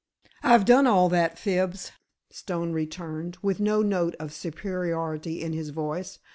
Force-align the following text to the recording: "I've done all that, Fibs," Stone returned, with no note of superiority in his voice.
"I've 0.41 0.65
done 0.65 0.87
all 0.87 1.09
that, 1.09 1.37
Fibs," 1.37 1.91
Stone 2.31 2.73
returned, 2.73 3.37
with 3.43 3.59
no 3.59 3.83
note 3.83 4.15
of 4.19 4.33
superiority 4.33 5.43
in 5.43 5.53
his 5.53 5.69
voice. 5.69 6.17